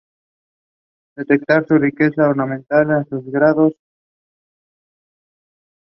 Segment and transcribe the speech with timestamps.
[1.15, 3.79] Destaca por su riqueza ornamental y sus grandes proporciones.